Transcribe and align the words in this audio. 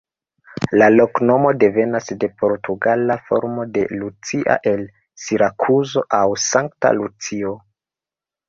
La 0.81 0.85
loknomo 0.93 1.51
devenas 1.63 2.09
de 2.23 2.29
portugala 2.43 3.17
formo 3.27 3.67
de 3.75 3.85
Lucia 3.99 4.57
el 4.73 4.89
Sirakuzo 5.27 6.07
aŭ 6.23 6.27
"Sankta 6.47 6.95
Lucio". 7.03 7.55